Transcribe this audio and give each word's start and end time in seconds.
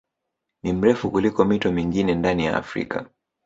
Ni 0.63 0.73
mrefu 0.73 1.11
kuliko 1.11 1.45
mito 1.45 1.71
mingine 1.71 2.15
ndani 2.15 2.45
ya 2.45 2.57
Afrika 2.57 3.05